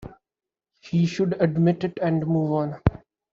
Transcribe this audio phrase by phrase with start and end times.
[0.79, 2.81] He should admit it and move on.